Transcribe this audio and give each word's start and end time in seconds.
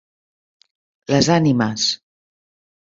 Las 1.05 1.29
Animas. 1.29 2.01